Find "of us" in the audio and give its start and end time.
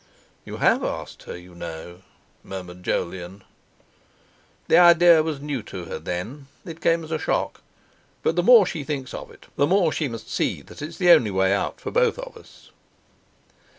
12.17-12.71